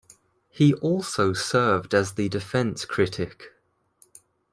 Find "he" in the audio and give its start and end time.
0.49-0.73